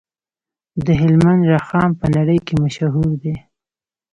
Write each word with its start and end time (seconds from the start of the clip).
د 0.85 0.87
هلمند 1.01 1.41
رخام 1.55 1.89
په 1.99 2.05
نړۍ 2.15 2.39
کې 2.45 2.53
مشهور 2.63 3.09
دی 3.21 3.35